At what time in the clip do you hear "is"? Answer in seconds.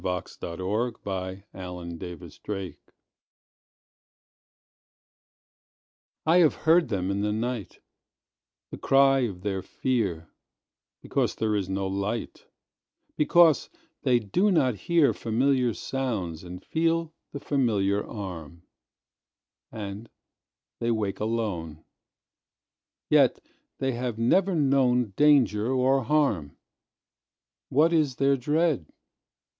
11.55-11.69, 27.93-28.15